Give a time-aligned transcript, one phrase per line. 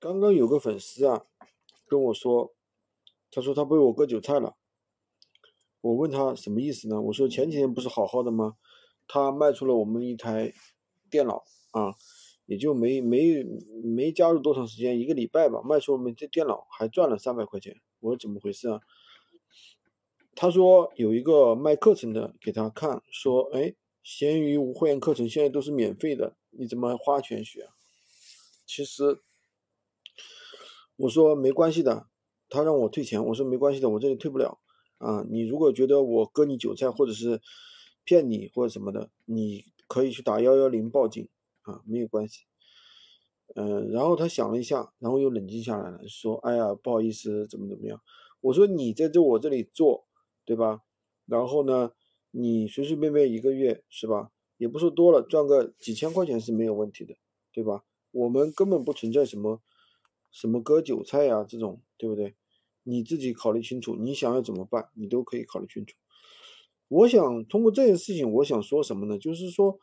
[0.00, 1.26] 刚刚有个粉丝啊
[1.86, 2.54] 跟我说，
[3.30, 4.56] 他说他被我割韭菜了。
[5.82, 6.98] 我问他什么意思呢？
[7.02, 8.56] 我说前几天不是好好的吗？
[9.06, 10.54] 他卖出了我们一台
[11.10, 11.94] 电脑啊，
[12.46, 13.44] 也就没没
[13.84, 17.76] 没加入多长时间，一个礼拜吧，卖出我们这电脑还赚了三百块钱。
[17.98, 18.80] 我说怎么回事啊？
[20.34, 27.68] 他说有一个卖课程的给他看，说哎，闲鱼无会员课程现在都是免费的，你怎么花钱学？
[28.64, 29.22] 其实。
[31.00, 32.08] 我说没关系的，
[32.50, 34.60] 他让我退钱，我说没关系的，我这里退不了
[34.98, 35.24] 啊。
[35.30, 37.40] 你如果觉得我割你韭菜，或者是
[38.04, 41.26] 骗你或者什么的，你可以去打幺幺零报警
[41.62, 42.44] 啊，没有关系。
[43.54, 48.02] 嗯，然后他想了一下，然后又冷静下来了，说：“哎呀，不好意思，怎么怎么样？”
[48.42, 50.06] 我说：“你在这我这里做，
[50.44, 50.82] 对吧？
[51.24, 51.92] 然后呢，
[52.30, 57.14] 你随随便便一个月是吧，也不说多了，赚个几千块钱是没有问题的，
[57.52, 57.84] 对吧？
[58.10, 59.62] 我们根本不存在什么。”
[60.30, 62.34] 什么割韭菜呀，这种对不对？
[62.82, 65.94] 你自己考虑清楚，你想要怎么办，你都可以考虑清楚。
[66.88, 69.18] 我想通过这件事情，我想说什么呢？
[69.18, 69.78] 就是说，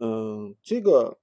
[0.00, 1.18] 嗯，这个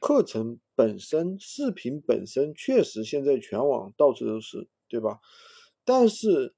[0.00, 5.20] 课程本身，视频本身确实现在全网到处都是，对吧？
[5.84, 6.54] 但是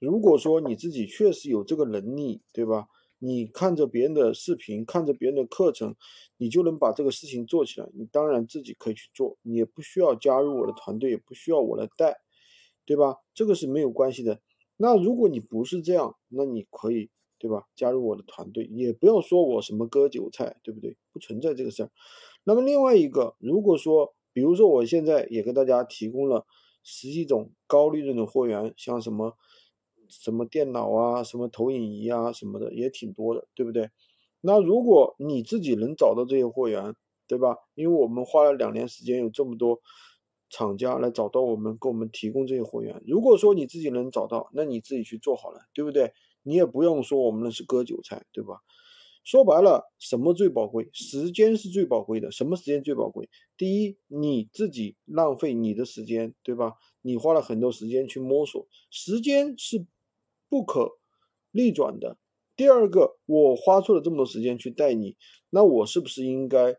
[0.00, 2.86] 如果说你自己确实有这个能力，对吧？
[3.24, 5.96] 你看着别人的视频，看着别人的课程，
[6.36, 7.88] 你就能把这个事情做起来。
[7.94, 12.18] 你当然自己可以去做，你也不需要加入我的团队，也不需要我来带，
[12.84, 13.16] 对吧？
[13.32, 14.42] 这个是没有关系的。
[14.76, 17.08] 那如果你不是这样，那你可以，
[17.38, 17.64] 对吧？
[17.74, 20.98] 加入我的团队，也不要说我什么割韭菜，对不对？
[21.10, 21.90] 不存在这个事儿。
[22.44, 26.44] 那么另外一个，如果说，比如说我现在也给大家提供了
[26.82, 29.38] 十几种高利润的货源，像什么。
[30.08, 33.90] 什么电脑啊，什么投影仪啊，什么的也挺多的，对不对？
[34.40, 36.94] 那如果你自己能找到这些货源，
[37.26, 37.56] 对吧？
[37.74, 39.80] 因为我们花了两年时间，有这么多
[40.50, 43.02] 厂家来找到我们，给我们提供这些货源。
[43.06, 46.12] 如果说你自己能找到，那你自己去做好了，对不对？
[46.42, 48.58] 你也不用说我们那是割韭菜，对吧？
[49.24, 50.90] 说白了，什么最宝贵？
[50.92, 52.30] 时间是最宝贵的。
[52.30, 53.30] 什么时间最宝贵？
[53.56, 56.74] 第一，你自己浪费你的时间，对吧？
[57.00, 59.86] 你花了很多时间去摸索，时间是。
[60.48, 60.98] 不可
[61.50, 62.18] 逆转的。
[62.56, 65.16] 第二个，我花出了这么多时间去带你，
[65.50, 66.76] 那我是不是应该，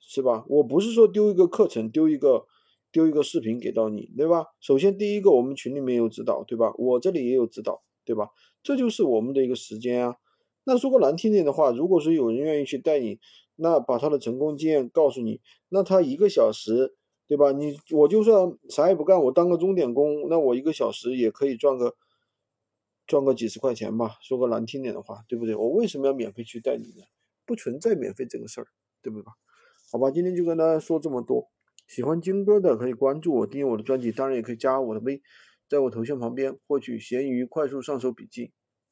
[0.00, 0.44] 是吧？
[0.48, 2.46] 我不是说丢一个课程，丢一个
[2.90, 4.46] 丢一个视频给到你，对吧？
[4.60, 6.74] 首先，第一个，我们群里面有指导，对吧？
[6.76, 8.30] 我这里也有指导，对吧？
[8.64, 10.16] 这就是我们的一个时间啊。
[10.64, 13.20] 那说个难听点的话，如果说有人愿意去带你，
[13.54, 16.96] 那把他的成功经验告诉你，那他一个小时，
[17.28, 17.52] 对吧？
[17.52, 21.94] 你我就算啥也不干，我当个钟点工，那我一个小时也可以赚个。
[23.10, 25.56] 赚个几十块钱吧，说个难听点的话，对不对？
[25.56, 27.02] 我为什么要免费去带你呢？
[27.44, 28.68] 不存在免费这个事儿，
[29.02, 29.32] 对不对吧？
[29.90, 31.50] 好吧，今天就跟大家说这么多。
[31.88, 35.20] 喜欢金哥的可以关注我，订阅我的专辑，当然也可以加我的微，
[35.68, 38.52] 在我头像旁边获取闲鱼快速上手笔记。